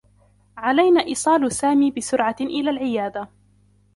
علينا 0.57 1.03
إيصال 1.05 1.51
سامي 1.51 1.91
بسرعة 1.91 2.35
إلى 2.41 2.69
العيادة. 2.69 3.29